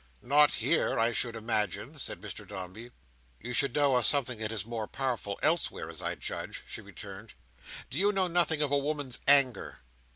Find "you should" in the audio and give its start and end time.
3.39-3.75